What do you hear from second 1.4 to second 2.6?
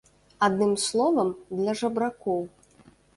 для жабракоў.